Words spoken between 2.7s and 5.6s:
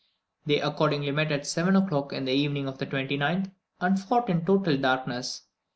the 29th, and fought in total darkness.